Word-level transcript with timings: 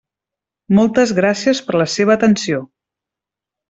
Moltes 0.77 1.13
gràcies 1.21 1.63
per 1.69 1.77
la 1.85 1.89
seva 1.99 2.19
atenció. 2.19 2.67